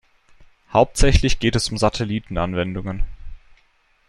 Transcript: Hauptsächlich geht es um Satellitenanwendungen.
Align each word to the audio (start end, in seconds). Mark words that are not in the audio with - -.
Hauptsächlich 0.73 1.37
geht 1.37 1.55
es 1.55 1.69
um 1.69 1.77
Satellitenanwendungen. 1.77 3.03